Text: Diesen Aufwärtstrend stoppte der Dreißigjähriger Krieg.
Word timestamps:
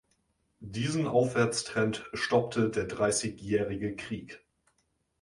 Diesen 0.65 1.05
Aufwärtstrend 1.07 2.07
stoppte 2.11 2.71
der 2.71 2.85
Dreißigjähriger 2.85 3.91
Krieg. 3.91 4.43